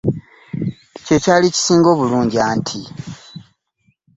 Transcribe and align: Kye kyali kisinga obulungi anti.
Kye 1.05 1.17
kyali 1.23 1.47
kisinga 1.55 1.87
obulungi 1.93 2.37
anti. 2.49 2.79